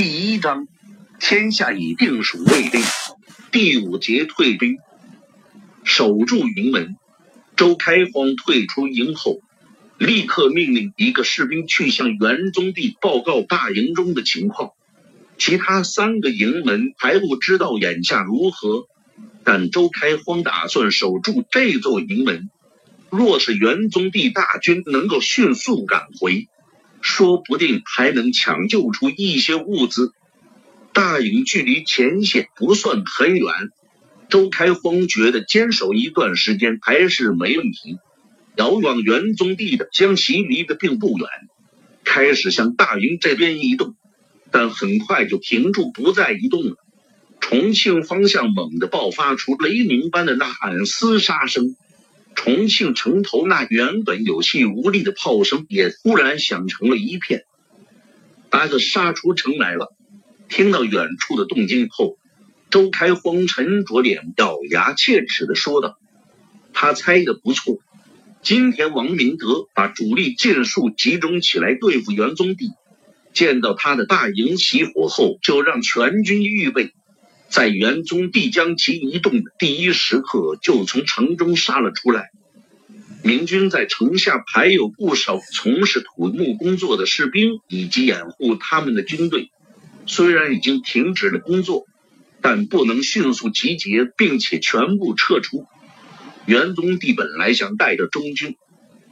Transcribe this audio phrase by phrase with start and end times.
[0.00, 0.68] 第一章，
[1.18, 2.80] 天下已定属未定。
[3.50, 4.76] 第五节退兵，
[5.82, 6.94] 守住营门。
[7.56, 9.40] 周开荒退出营后，
[9.98, 14.70] 立刻命令一个士兵去向元宗帝报告大营中的情况。
[15.36, 18.86] 其他三个营门还不知道眼下如何，
[19.42, 22.48] 但周开荒打算守住这座营门。
[23.10, 26.46] 若是元宗帝大军能够迅速赶回，
[27.00, 30.12] 说不定还能抢救出一些物资。
[30.92, 33.52] 大营距离前线不算很远，
[34.28, 37.98] 周开荒觉得坚守一段时间还是没问题。
[38.56, 41.28] 遥望元宗地的将其离得并不远，
[42.04, 43.94] 开始向大营这边移动，
[44.50, 46.76] 但很快就停住不再移动了。
[47.40, 51.76] 重庆方向猛地爆发出雷鸣般的呐喊厮杀声。
[52.38, 57.42] 重庆城头那原本有气无力的炮声也突然响成了一片。
[58.48, 59.92] 大子杀出城来了！
[60.48, 62.16] 听到远处的动静后，
[62.70, 65.98] 周开荒沉着脸，咬牙切齿的说道
[66.72, 67.78] ：“他猜的不错，
[68.40, 72.70] 今天王明德把主力尽数集中起来对付元宗帝，
[73.34, 76.94] 见到他的大营起火后，就让全军预备。”
[77.48, 82.30] 在元宗帝将其移动的第一时刻，就从城中杀了出来。
[83.24, 89.50] 明军在城下还有不少从事土木工作的士兵，以及掩护他们的军队。
[90.06, 91.86] 虽然已经停止了工作，
[92.40, 95.66] 但不能迅速集结并且全部撤出。
[96.46, 98.56] 元宗帝本来想带着中军，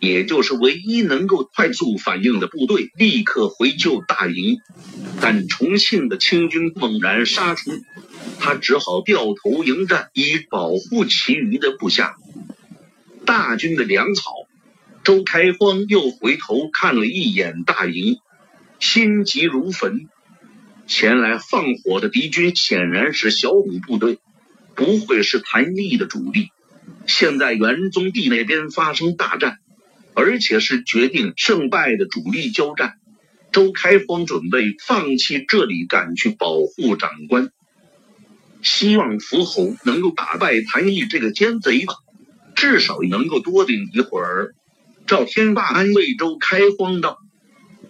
[0.01, 4.59] 也就是唯一能够快速反应的部队，立刻回救大营，
[5.21, 7.73] 但重庆的清军猛然杀出。
[8.39, 12.17] 他只好掉头迎战，以保护其余的部下。
[13.25, 14.33] 大军的粮草，
[15.03, 18.19] 周开荒又回头看了一眼大营，
[18.79, 20.09] 心急如焚。
[20.87, 24.19] 前来放火的敌军显然是小五部队，
[24.77, 26.51] 不会是谭毅的主力。
[27.09, 29.59] 现在元宗帝那边发生大战，
[30.15, 32.95] 而且是决定胜败的主力交战。
[33.51, 37.51] 周开荒准备放弃这里，赶去保护长官。
[38.67, 41.95] 希望伏侯能够打败谭毅这个奸贼吧，
[42.57, 44.57] 至少能够多顶一会儿。
[45.07, 47.17] 赵天霸安慰周开荒道：“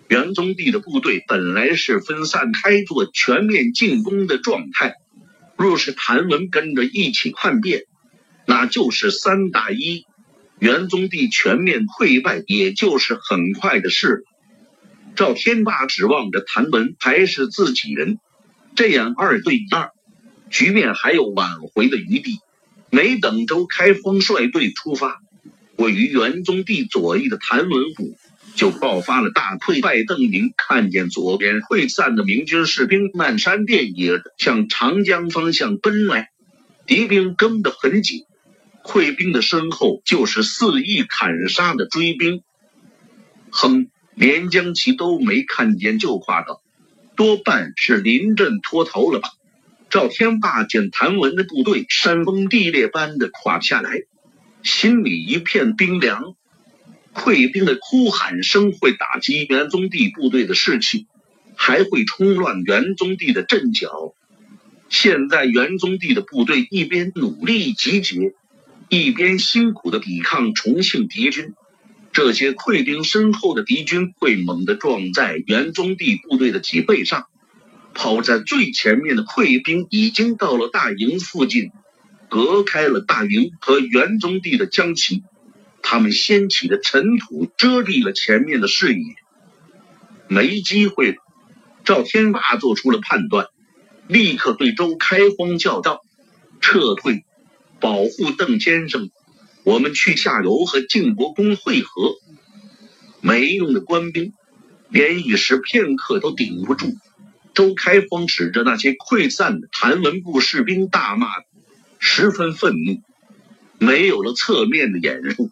[0.09, 4.97] 元宗帝的部队本来是分散开做全面进攻的状态，
[5.57, 7.85] 若是谭文跟着一起叛变，
[8.45, 10.05] 那就是三打一，
[10.59, 14.25] 元宗帝全面溃败也就是很快的事。”
[15.17, 18.19] 赵天霸指望着谭文还是自己人，
[18.75, 19.91] 这样二对二。
[20.51, 22.41] 局面还有挽回的余地。
[22.89, 25.21] 没等周开封率队出发，
[25.77, 28.17] 位于元宗帝左翼的谭文虎
[28.55, 30.05] 就爆发了大溃败。
[30.05, 36.31] 邓明看见左边溃散的明军士兵漫山遍野向长江方向奔来，
[36.87, 38.25] 敌兵跟得很紧，
[38.85, 42.43] 溃兵的身后就是肆意砍杀的追兵。
[43.51, 46.63] 哼，连将旗都没看见就夸道
[47.17, 49.31] ：“多半是临阵脱逃了吧。”
[49.97, 54.03] 赵天霸见谭文的部队山崩地裂般的垮下来，
[54.63, 56.35] 心里一片冰凉。
[57.15, 61.07] 溃兵的哭喊声会打击元宗帝部队的士气，
[61.55, 64.13] 还会冲乱元宗帝的阵脚。
[64.91, 68.35] 现在元宗帝的部队一边努力集结，
[68.91, 71.55] 一边辛苦的抵抗重庆敌军。
[72.13, 77.29] 这些溃兵身后的敌军会猛地撞在元宗帝部队的脊背上。
[77.97, 81.71] 跑在最前面的溃兵已经到了大营附近，
[82.29, 85.23] 隔开了大营和元宗帝的将旗。
[85.83, 89.15] 他们掀起的尘土遮蔽了前面的视野，
[90.29, 91.17] 没机会了。
[91.85, 93.47] 赵天霸做出了判断，
[94.09, 96.01] 立刻对周开荒叫道
[96.61, 97.25] ：“撤退，
[97.81, 99.11] 保护邓先生，
[99.65, 102.17] 我们去下游和靖国公会合。”
[103.23, 104.33] 没用的官兵，
[104.91, 106.93] 连一时片刻都顶不住。
[107.57, 111.29] 周开荒指着那些溃散的谭文部士兵大骂，
[111.99, 113.01] 十分愤怒。
[113.79, 115.51] 没有了侧面的掩护，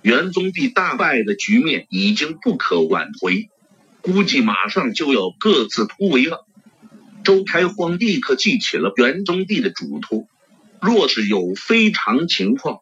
[0.00, 3.50] 元宗帝大败的局面已经不可挽回，
[4.00, 6.46] 估计马上就要各自突围了。
[7.22, 10.26] 周开荒立刻记起了元宗帝的嘱托：
[10.80, 12.80] 若是有非常情况，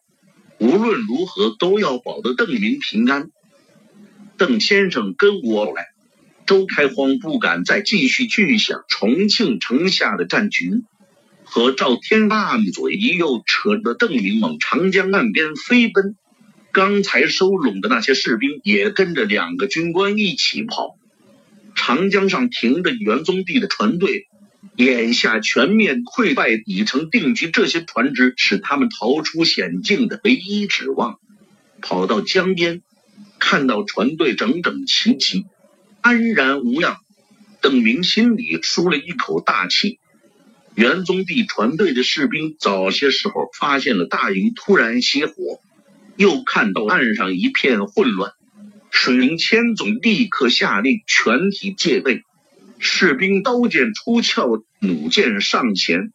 [0.58, 3.32] 无论如何都要保得邓明平安。
[4.36, 5.89] 邓先生跟我来。
[6.50, 10.82] 周开荒不敢再继续去想重庆城下的战局，
[11.44, 16.16] 和赵天霸一左一右扯着邓明往长江岸边飞奔。
[16.72, 20.96] 刚才收拢的那些士兵也跟着两个军官一起跑。
[21.76, 21.98] 长。
[21.98, 24.26] 长江上停着元宗帝的船队，
[24.74, 31.20] 眼下全面溃败已成定局，这些船只是他们逃出险境的唯一指望。
[31.80, 32.82] 跑到江边，
[33.38, 35.46] 看到船队整整齐齐，
[36.02, 36.96] 安然无恙，
[37.60, 39.98] 邓明心里舒了一口大气。
[40.74, 45.34] 元宗帝船队的士兵早些时候发现了大营突然熄火，
[46.16, 48.32] 又看到岸上一片混乱。
[48.90, 52.22] 水灵千总立刻下令全体戒备，
[52.78, 56.12] 士兵刀剑出鞘，弩箭上前。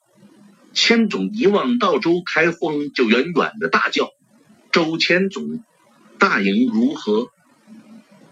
[0.74, 4.10] 千总一望到周开荒，就远远的大叫
[4.74, 5.64] ：“周千总，
[6.18, 7.28] 大营如何？”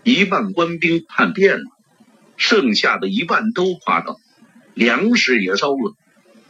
[0.04, 1.64] 一半官兵叛变了，
[2.36, 4.18] 剩下的一半都垮了，
[4.74, 5.96] 粮食也烧了。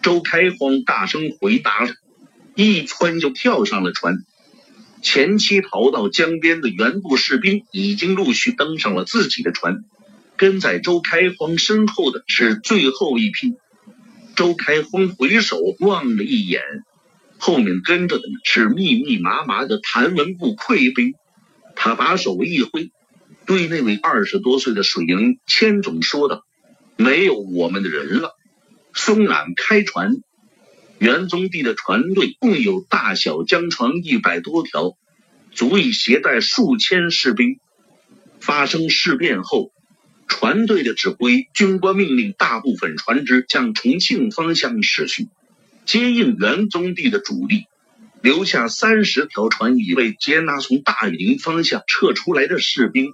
[0.01, 1.93] 周开荒大声回答着，
[2.55, 4.17] 一窜就跳上了船。
[5.01, 9.83] 前期逃到江边的原部士兵已经陆续登上了自己的船，
[10.35, 13.53] 跟在周开荒身后的是最后一批。
[14.35, 16.61] 周开荒回首望了一眼，
[17.37, 21.13] 后面跟着的是密密麻麻的谭文部溃兵。
[21.75, 22.91] 他把手一挥，
[23.45, 26.45] 对那位二十多岁的水营千总说道
[26.95, 28.35] ：“没有我们的人了，
[28.93, 30.17] 松缆开船。”
[30.99, 34.93] 元宗帝的船队共有大小江船一百多条，
[35.51, 37.59] 足以携带数千士兵。
[38.39, 39.73] 发生事变后，
[40.27, 45.27] 船队的指挥军官命令大部分船只向重庆方向驶去，
[45.85, 47.65] 接应元宗帝的主力，
[48.21, 53.11] 留下三十条船以为接纳从大营方向撤出来的士兵。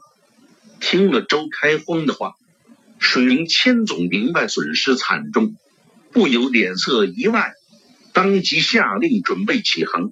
[0.79, 2.33] 听了周开荒的话，
[2.99, 5.55] 水灵千总明白损失惨重，
[6.11, 7.53] 不由脸色一外。
[8.13, 10.11] 当即下令准备起航。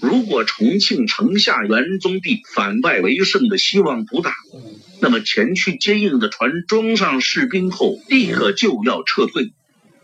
[0.00, 4.34] 如果重庆城下元宗帝反败为胜的希望不大，
[5.00, 9.54] 那么前去接应的船装上士兵后，立刻就要撤退。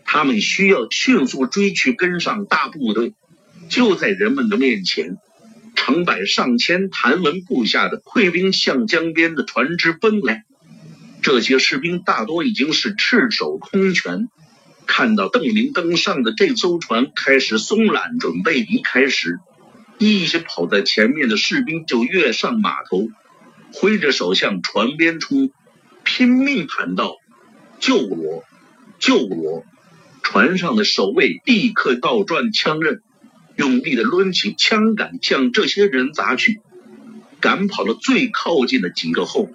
[0.05, 3.13] 他们需要迅速追去跟上大部队。
[3.69, 5.17] 就在人们的面前，
[5.75, 10.43] 成百上千谭文部下的溃兵向江边的船只奔来。
[11.21, 14.27] 这些士兵大多已经是赤手空拳。
[14.87, 19.39] 看到邓明登上的这艘船开始松缆，准备离开时，
[19.99, 23.07] 一些跑在前面的士兵就跃上码头，
[23.73, 25.51] 挥着手向船边冲，
[26.03, 27.15] 拼命喊道
[27.79, 28.43] ：“救我！
[28.99, 29.63] 救我！”
[30.23, 33.01] 船上的守卫立刻倒转枪刃，
[33.61, 36.61] 用力的抡起枪杆向这些人砸去。
[37.39, 39.51] 赶跑了最靠近的几个后，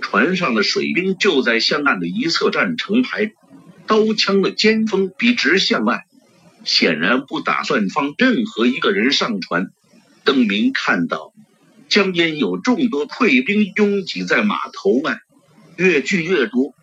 [0.00, 3.32] 船上的水兵就在向岸的一侧站成排。
[3.86, 6.06] 刀枪的尖锋笔直向外，
[6.64, 9.66] 显然不打算放任何一个人上船。
[10.24, 11.34] 邓明看到
[11.90, 15.18] 江边有众多溃兵拥挤在码头外，
[15.76, 16.74] 越聚越多，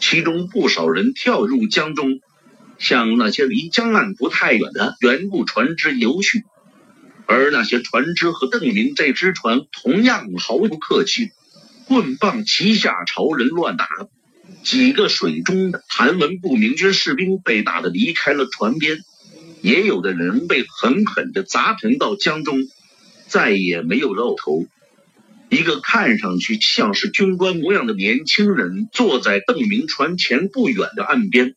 [0.00, 2.20] 其中不少人跳入江中，
[2.80, 6.44] 向那些离江岸不太远的原部船只游去。
[7.26, 11.30] 而那些船只和邓明这只船同样毫不客气，
[11.86, 13.86] 棍棒齐下朝人乱打。
[14.64, 18.98] 几个水中的韩文部明军士兵被打得离开了船边，
[19.62, 22.58] 也有的人被狠狠地砸沉到江中，
[23.28, 24.66] 再也没有露头。
[25.50, 31.54] 一个看上去像是军官模样的年轻人坐在邓明船前不远的岸边，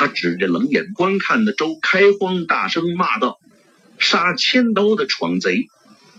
[0.00, 3.38] 他指着冷眼观看的周开荒，大声骂道
[4.00, 5.66] ：“杀千刀的闯贼，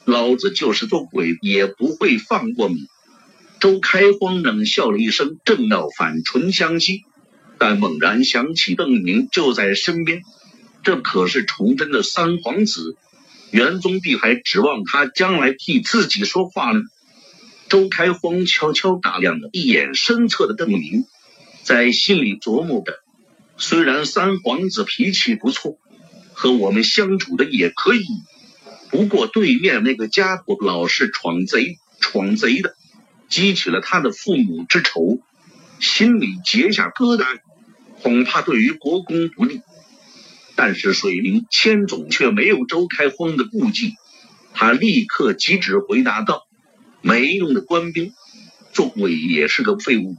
[0.06, 2.86] 老子就是做鬼也不会放过你！”
[3.60, 7.02] 周开荒冷笑了一声，正要反唇相讥，
[7.58, 10.22] 但猛然想起邓明就在身边，
[10.84, 12.96] 这可是崇祯的三皇子，
[13.50, 16.82] 元宗帝还指望他将来替自己说话呢。
[17.68, 21.06] 周开荒悄悄打量了一眼身侧的邓明，
[21.64, 22.94] 在心里琢磨着：
[23.64, 25.78] 虽然三皇子脾气不错，
[26.34, 28.04] 和我们相处的也可以，
[28.90, 32.76] 不过对面那个家伙老是闯贼，闯贼的。
[33.30, 35.20] 激起了他的父母之仇，
[35.80, 37.38] 心里结下疙瘩，
[38.02, 39.62] 恐怕对于国公不利。
[40.56, 43.94] 但是水灵千总却没有周开荒的顾忌，
[44.56, 46.48] 他立刻急止回答道
[47.02, 48.12] ：“没用的官兵，
[48.74, 50.18] 做鬼也是个废物。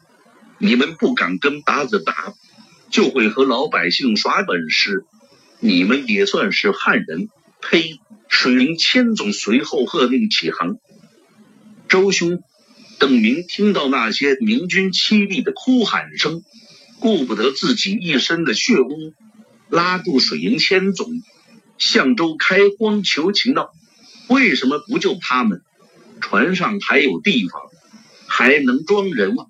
[0.58, 2.34] 你们不敢跟打子打，
[2.92, 5.04] 就会和老百姓耍本事。
[5.58, 7.28] 你们也算是汉人？
[7.60, 10.78] 呸！”水灵千总随后喝令起航，
[11.88, 12.42] 周兄。
[12.98, 16.42] 邓明听到那些明军凄厉的哭喊声，
[17.00, 19.12] 顾不得自己一身的血污，
[19.68, 21.22] 拉住水营千总，
[21.78, 23.72] 向周开荒求情道
[24.28, 25.62] ：“为什么不救他们？
[26.20, 27.60] 船上还有地方，
[28.26, 29.46] 还能装人吗？”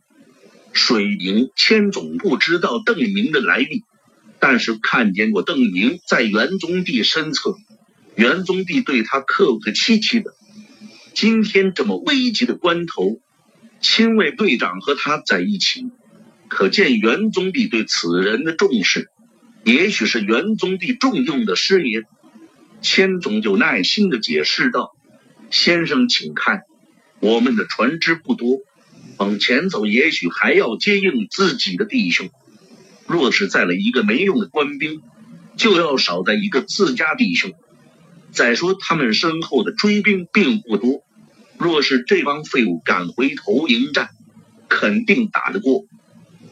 [0.73, 3.85] 水营千总不知道邓明的来历，
[4.41, 7.55] 但是看见过邓明在元宗帝身侧，
[8.17, 10.33] 元宗帝对他客客气气的。
[11.15, 13.21] 今天这么危急的关头，
[13.81, 15.87] 亲卫队长和他在一起，
[16.49, 19.09] 可见元宗帝对此人的重视。
[19.65, 22.03] 也许是元宗帝重用的师爷，
[22.81, 24.91] 千总就耐心的解释道
[25.53, 26.63] ：“先生，请看，
[27.21, 28.59] 我们的船只不多，
[29.23, 32.29] 往前走也许还要接应自己的弟兄。
[33.07, 35.01] 若是载了一个没用的官兵，
[35.57, 37.53] 就要少带一个自家弟兄。
[38.33, 41.05] 再说他们身后的追兵并不多，
[41.57, 44.09] 若是这帮废物敢回头迎战，
[44.69, 45.85] 肯定打得过。”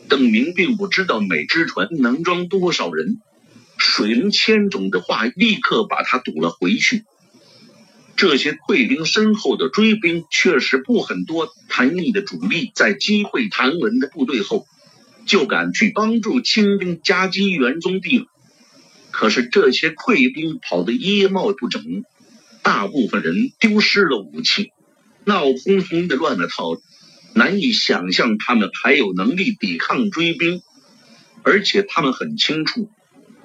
[0.08, 3.20] 邓明并不知道每只船能装多少人，
[3.78, 7.04] 水灵千种的话立刻把他堵了回去。
[8.20, 14.66] 这些溃兵身后的追兵确实不很多，谭毅的主力在击溃谭文的部队后，
[15.24, 18.26] 就赶去帮助清兵夹击元宗帝了。
[19.10, 22.04] 可是这些溃兵跑得衣帽不整，
[22.62, 24.70] 大部分人丢失了武器，
[25.24, 26.76] 闹哄哄的乱了套。
[27.32, 30.60] 难以想象他们还有能力抵抗追兵，
[31.42, 32.90] 而且他们很清楚，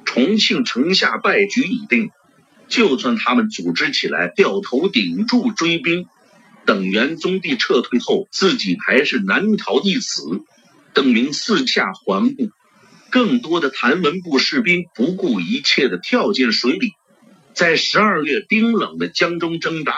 [0.04, 2.10] 重庆城下败局已定。
[2.68, 6.08] 就算他们组织起来掉头顶住追兵，
[6.66, 10.22] 等元宗帝撤退后，自己还是难逃一死。
[10.94, 12.50] 邓明四下环顾，
[13.10, 16.94] 更多的谭文部士兵不顾一切的跳进水里，
[17.54, 19.94] 在十二月冰冷的江中挣扎。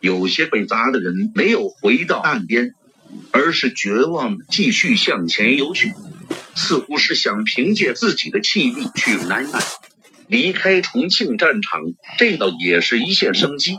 [0.00, 2.74] 有些被砸的人没有回到岸边。
[3.30, 5.92] 而是绝望的继续向前游去，
[6.54, 9.62] 似乎是想凭借自己的气力去南岸，
[10.28, 11.80] 离开重庆战场。
[12.18, 13.78] 这倒也是一线生机。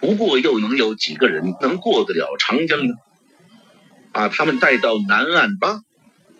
[0.00, 2.94] 不过，又能有几个人能过得了长江呢？
[4.12, 5.80] 把他们带到南岸吧。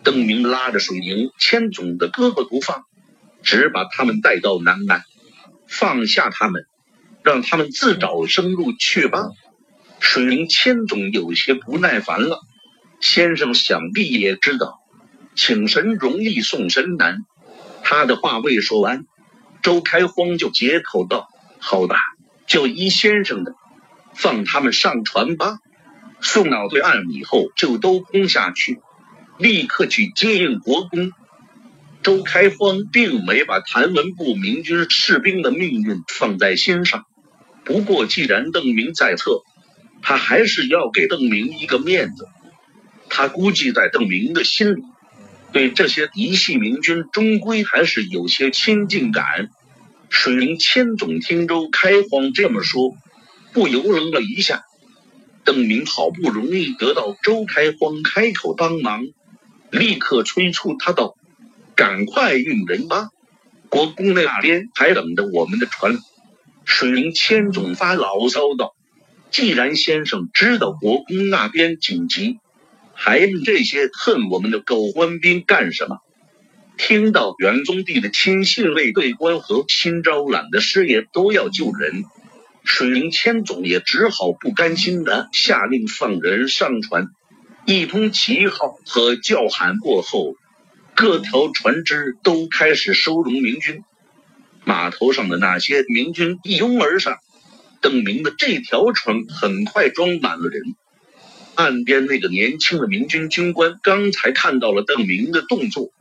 [0.03, 2.83] 邓明拉着水宁千总的胳膊不放，
[3.41, 5.01] 只把他们带到南岸，
[5.67, 6.61] 放下他们，
[7.23, 9.29] 让他们自找生路去吧。
[9.99, 12.39] 水宁千总有些不耐烦了，
[13.01, 14.79] 先生想必也知道，
[15.35, 17.25] 请神容易送神难。
[17.83, 19.05] 他的话未说完，
[19.65, 21.97] 周开荒就接口道：“好吧，
[22.45, 23.55] 就依先生的，
[24.13, 25.57] 放他们上船吧。
[26.21, 28.77] 送到对岸以后，就都攻下去，
[29.39, 31.11] 立刻去接应国公。”
[32.03, 37.03] 周开荒并没把谭文部明军士兵的命运放在心上，
[37.63, 39.41] 不过既然邓明在侧。
[40.03, 42.27] 他还是要给邓明一个面子，
[43.09, 44.83] 他估计在邓明的心里，
[45.55, 49.47] 对这些嫡系明军终归还是有些亲近感。
[50.09, 52.91] 水灵千总听周开荒这么说，
[53.53, 54.63] 不由愣了一下。
[55.45, 59.05] 邓明好不容易得到周开荒开口帮忙，
[59.71, 61.15] 立刻催促他道
[61.73, 63.07] ：“赶快运人吧，
[63.69, 65.97] 国公那边还等着我们的船。”
[66.65, 68.73] 水灵千总发牢骚道。
[69.31, 72.39] 既然先生知道国公那边紧急，
[72.95, 75.99] 还用这些恨我们的狗官兵干什么？
[76.77, 82.03] 听到元宗帝的亲信卫队官和新招揽的师爷都要救人，
[82.63, 87.09] 水灵千总也只好不甘心的下令放人上船。
[87.65, 90.35] 一通旗号和叫喊过后，
[90.95, 93.83] 各条船只都开始收容明军。
[94.63, 97.17] 码头上的那些明军一拥而上。
[97.81, 100.75] 邓明的这条船很快装满了人。
[101.55, 105.91] 岸边那个年轻的明军军官刚才看到了邓明的动作，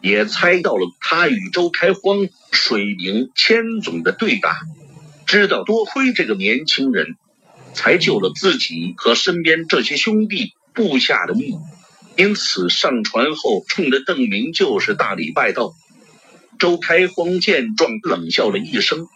[0.00, 4.56] 也猜到了他与周开荒、水营千总的对打，
[5.26, 7.16] 知道多亏这个年轻人，
[7.74, 11.58] 才救了自己和身边这些兄弟部下的命，
[12.16, 15.72] 因此上船后冲着邓明就是大礼拜道。
[16.58, 19.06] 周开荒见状冷笑了一声，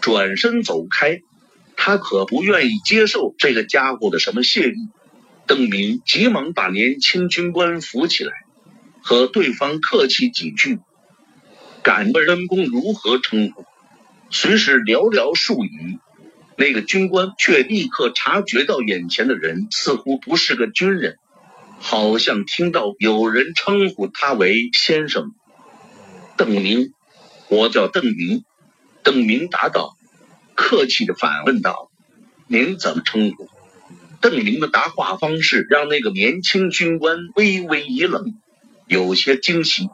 [0.00, 1.20] 转身走开。
[1.74, 4.88] 他可不愿意接受这个家伙的什么谢意。
[5.52, 8.32] 邓明急忙把年轻军官扶起来，
[9.02, 10.78] 和对方客气几句，
[11.82, 13.66] 敢问恩公如何称呼？
[14.30, 15.98] 虽是寥寥数语，
[16.56, 21.18] 那个军官却立刻察觉到眼前的人似乎不是个军人，
[21.78, 25.34] 好像听到有人称呼他为先生。
[26.38, 26.94] 邓明，
[27.48, 28.42] 我叫邓明。
[29.02, 29.98] 邓明答道。
[30.54, 31.90] 客气的反问道
[32.48, 33.50] ：“您怎么称呼？”
[34.22, 38.36] 邓明的答话方式让那个年轻军官微微一愣，
[38.86, 39.88] 有些惊喜。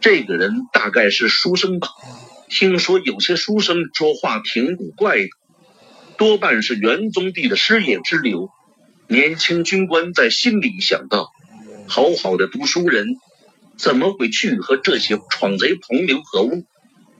[0.00, 1.88] 这个人大概是书生吧？
[2.48, 5.28] 听说有些书生说话挺古怪的，
[6.18, 8.50] 多半是元宗帝的师爷之流。
[9.06, 11.30] 年轻军官在心里想到：
[11.86, 13.06] 好好的读书人，
[13.76, 16.64] 怎么会去和这些闯贼同流合污？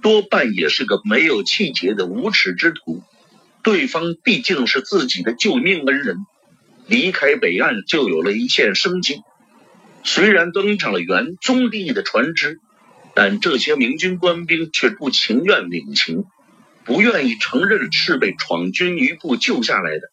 [0.02, 3.04] 多半也是个没有气节的无耻之徒。
[3.62, 6.16] 对方毕竟是自己的救命恩人，
[6.86, 9.20] 离开北岸就有了一线生机。
[10.02, 12.58] 虽然登上了元宗帝的船只，
[13.14, 16.24] 但这些明军官兵却不情愿领情，
[16.84, 20.10] 不愿意承认是被闯军余部救下来的，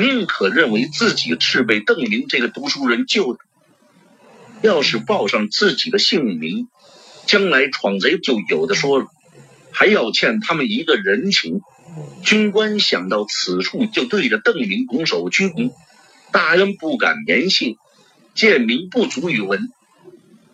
[0.00, 3.40] 宁可认为自己是被邓明这个读书人救的。
[4.62, 6.68] 要是报上自己的姓名，
[7.26, 9.06] 将来闯贼就有的说了，
[9.72, 11.60] 还要欠他们一个人情。
[12.22, 15.72] 军官想到此处，就对着邓明拱手鞠躬，
[16.32, 17.76] 大恩不敢言谢，
[18.34, 19.70] 贱民不足与闻。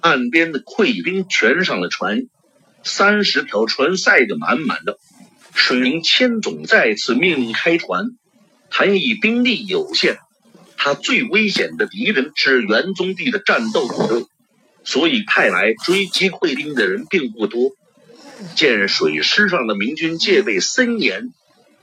[0.00, 2.26] 岸边的溃兵全上了船，
[2.82, 4.99] 三十条船塞得满满的。
[5.54, 8.06] 水灵千总再次命令开船。
[8.70, 10.16] 谭毅兵力有限，
[10.76, 14.25] 他最危险的敌人是元宗帝的战斗部队，
[14.82, 17.72] 所以派来追击溃兵的人并不多。
[18.54, 21.32] 见水师上的明军戒备森严，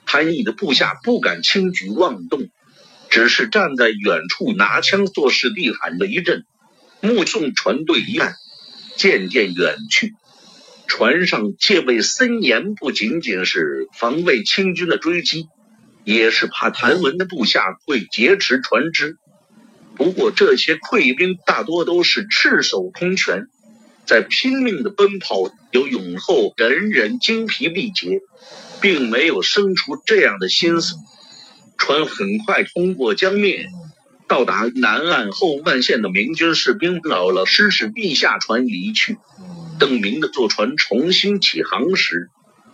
[0.06, 2.50] 谭毅的部下不敢轻举妄动，
[3.10, 6.46] 只是站在远处拿枪作势地喊了一阵，
[7.02, 8.34] 目送船队离岸，
[8.96, 10.14] 渐渐远去。
[10.88, 15.48] 船上戒备森严，不仅仅是防卫清军的追击，
[16.04, 19.18] 也是怕谭文的部下会劫持船只。
[19.96, 23.48] 不过这些溃兵大多都是赤手空拳。
[24.10, 25.36] 在拼命的奔跑，
[25.70, 28.22] 有勇后人人精疲力竭，
[28.82, 30.96] 并没有生出这样的心思。
[31.78, 33.68] 船很快通过江面，
[34.28, 39.20] 到达南岸后万县的明军士兵老老实实地下船离去。
[39.78, 42.32] 邓明的坐船重新起航时，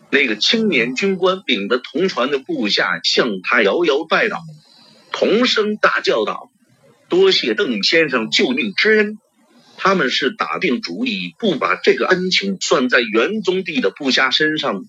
[0.09, 4.39] 那个青年军官领着同船的部下向他摇摇拜倒，
[5.11, 6.49] 同声大叫道
[7.09, 9.17] ：“多谢邓先生救命之恩。”
[9.85, 14.83] 他们是打定主意不把这个恩情算在元宗帝的部下身上。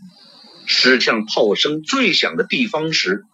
[0.64, 3.24] 驶向炮声最响的地方时，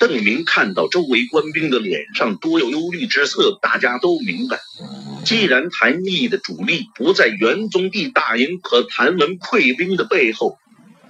[0.00, 3.56] 邓明看到周围官兵的脸上多有忧虑之色。
[3.62, 4.58] 大家都明白，
[5.24, 10.58] 既然谭毅的主力不在元宗帝大营和谭文溃兵的背后，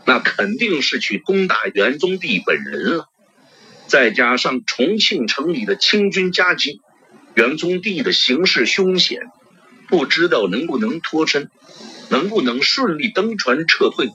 [0.05, 3.09] 那肯定是去攻打元宗帝本人了。
[3.87, 6.83] 再加上重庆城里的清军夹击，
[7.35, 9.23] 元宗帝的形势凶险。
[9.89, 11.51] 不知道能不能脱身，
[12.11, 14.11] 能不能顺利登船撤退。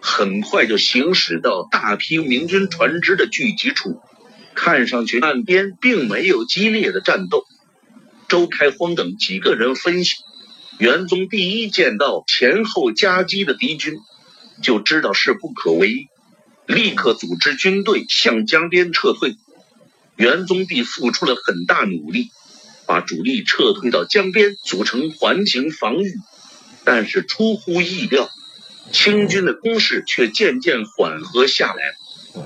[0.00, 4.00] 很快就行驶到大批明军船只的聚集处，
[4.54, 7.44] 看上去岸边并没有激烈的战斗。
[8.28, 10.14] 周开荒等几个人分析，
[10.78, 13.98] 元宗第一见到前后夹击的敌军，
[14.62, 16.08] 就知道势不可为，
[16.66, 19.36] 立刻组织军队向江边撤退。
[20.16, 22.30] 元宗帝付出了很大努力。
[22.90, 26.12] 把主力撤退到江边，组成环形防御。
[26.82, 28.28] 但是出乎意料，
[28.90, 31.80] 清军的攻势却渐渐缓和下来，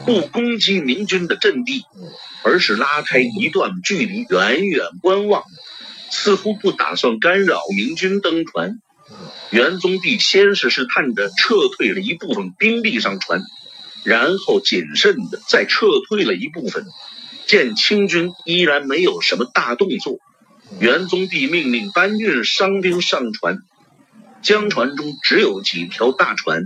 [0.05, 1.85] 不攻击明军的阵地，
[2.43, 5.45] 而是拉开一段距离，远远观望，
[6.11, 8.83] 似乎不打算干扰明军登船。
[9.49, 13.41] 元宗帝先是试探着撤退了一部分兵力上船，
[14.05, 16.85] 然后谨慎的再撤退了一部分。
[17.47, 20.19] 见清军依然没有什么大动作。
[20.81, 23.59] 元宗帝命令搬运伤兵上船，
[24.43, 26.65] 江船中只有几条大船，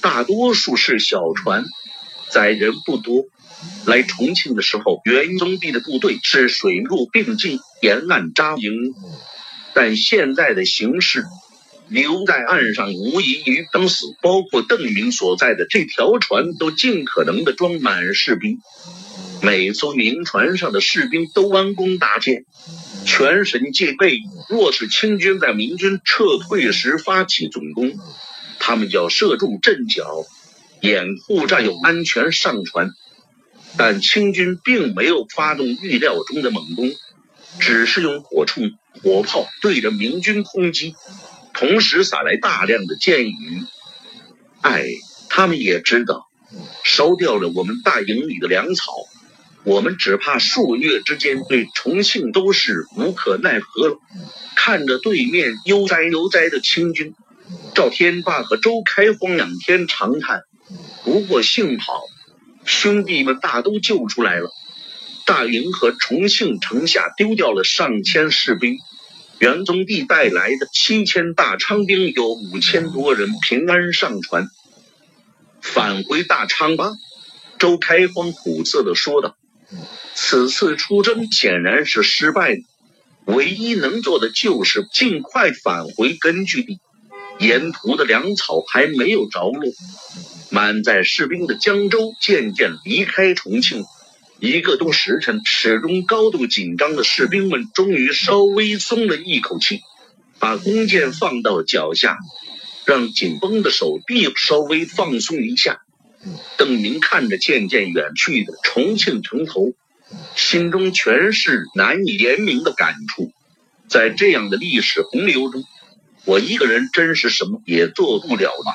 [0.00, 1.64] 大多数是小船，
[2.30, 3.24] 载人不多。
[3.86, 8.72] 来重庆的时候，元宗帝的部队是水陆并进，沿岸扎营。
[9.74, 11.24] 但现在的形势，
[11.88, 14.06] 留在岸上无异于等死。
[14.22, 18.58] 包括邓明所在的这条船，都尽可能的装满士兵。
[19.42, 22.44] 每艘明船上的士兵都弯弓搭箭，
[23.08, 24.20] 全神戒备。
[24.50, 27.98] 若是清军在明军撤退时发起总攻，
[28.60, 30.26] 他们就要射中阵脚，
[30.82, 32.90] 掩护战友安全上船。
[33.78, 36.90] 但清军并没有发动预料中的猛攻，
[37.58, 40.94] 只是用火铳、火炮对着明军轰击，
[41.54, 43.62] 同时撒来大量的箭雨。
[44.60, 44.84] 哎，
[45.30, 46.28] 他们也知道，
[46.84, 48.92] 烧掉了我们大营里的粮草。
[49.64, 53.98] 我们只怕数月之间对重庆都是无可奈何了。
[54.56, 57.14] 看着对面悠哉悠哉的清军，
[57.74, 60.42] 赵天霸和周开荒仰天长叹。
[61.04, 62.02] 不过幸好，
[62.64, 64.50] 兄弟们大都救出来了。
[65.24, 68.76] 大营和重庆城下丢掉了上千士兵，
[69.38, 74.48] 元宗帝带来的七千大昌兵有五千多人平安上船，
[75.60, 76.90] 返回大昌吧。
[77.58, 79.37] 周开荒苦涩地说道。
[80.14, 82.62] 此次出征显然是失败的，
[83.26, 86.80] 唯一能做的就是尽快返回根据地。
[87.38, 89.72] 沿途的粮草还没有着落，
[90.50, 93.84] 满载士兵的江舟渐渐离开重庆。
[94.40, 99.82] 一个多时辰，始终高度紧张的士兵们终于稍微松了一口气，
[100.40, 102.18] 把弓箭放到脚下，
[102.84, 105.80] 让紧绷的手臂稍微放松一下。
[106.56, 109.72] 邓明看着渐渐远去的重庆城头，
[110.36, 113.32] 心中全是难以言明的感触。
[113.88, 115.64] 在这样的历史洪流中。
[116.24, 118.74] 我一个人真是什么也做不了吧？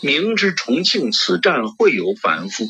[0.00, 2.66] 明知重庆此战会有反复，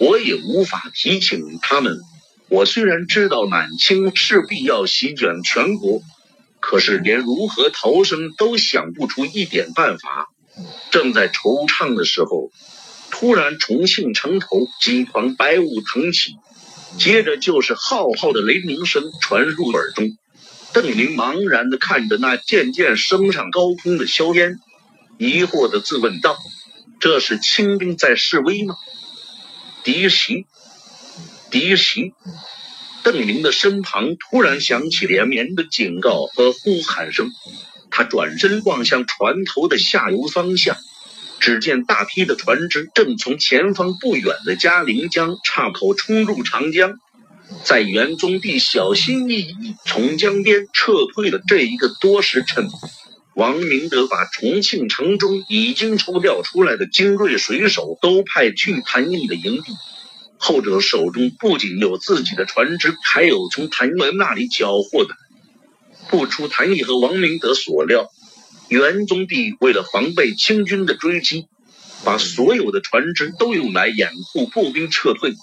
[0.00, 2.00] 我也无法提醒他们。
[2.48, 6.02] 我虽然知道满清势必要席卷全国，
[6.58, 10.28] 可是连如何逃生都想不出一点办法。
[10.90, 12.50] 正在惆怅的时候，
[13.10, 16.36] 突然重庆城头几团白雾腾起，
[16.98, 20.16] 接着就是浩浩的雷鸣声传入耳中。
[20.72, 24.60] 邓明茫然地看着那渐渐升上高空的硝烟，
[25.16, 26.36] 疑惑地自问道
[27.00, 28.76] ：“这是清兵在示威吗？”
[29.82, 30.46] 敌袭，
[31.50, 32.12] 敌袭！
[33.02, 37.30] 邓明的身旁突然响起连绵的警告和呼喊声，
[37.90, 40.76] 他转身望向船头的下游方向，
[41.40, 46.98] 只见大批的船只正从前方不远的嘉陵江岔口冲入长江。
[47.64, 52.68] 在元宗帝小心翼翼从江边撤退的这一个多时辰，
[53.34, 59.72] 王明德把重庆城中已经抽调出来的精锐水手都派去谭毅的营地。
[60.36, 65.14] 后者手中不仅有自己的船只，还有从谭门那里缴获的。
[66.10, 68.08] 不出谭毅和王明德所料，
[68.68, 71.46] 元宗帝为了防备清军的追击，
[72.04, 75.34] 把所有的船只都用来掩护步兵撤退。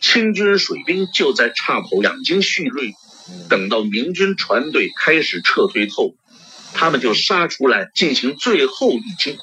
[0.00, 2.94] 清军水兵就在岔口养精蓄锐，
[3.50, 6.14] 等到明军船队开始撤退后，
[6.72, 9.36] 他们就杀出来进行最后一击。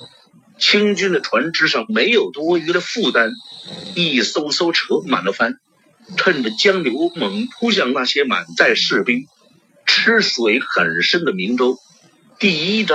[0.58, 3.34] 清军的船只上没有多余的负担，
[3.94, 5.60] 一艘艘扯满了帆，
[6.18, 9.28] 趁着江流猛扑向那些满载士兵、
[9.86, 11.78] 吃水很深的明州。
[12.40, 12.94] 第一章。